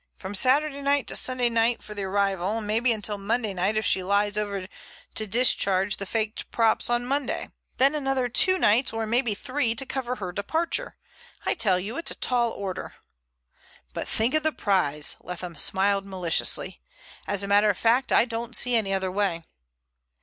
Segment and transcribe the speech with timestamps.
[0.17, 4.01] From Saturday night to Sunday night for the arrival; maybe until Monday night if she
[4.01, 4.67] lies over
[5.13, 7.51] to discharge the faked props on Monday.
[7.77, 10.95] Then another two nights or maybe three to cover her departure.
[11.45, 12.95] I tell you it's a tall order."
[13.93, 16.81] "But think of the prize," Leatham smiled maliciously.
[17.27, 19.43] "As a matter of fact I don't see any other way."